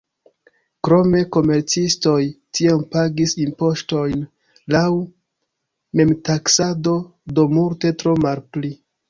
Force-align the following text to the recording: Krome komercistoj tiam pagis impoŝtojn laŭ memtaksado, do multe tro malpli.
Krome 0.85 1.19
komercistoj 1.35 2.21
tiam 2.59 2.81
pagis 2.95 3.35
impoŝtojn 3.43 4.25
laŭ 4.77 4.83
memtaksado, 6.03 6.97
do 7.37 7.47
multe 7.55 7.95
tro 8.03 8.17
malpli. 8.27 8.75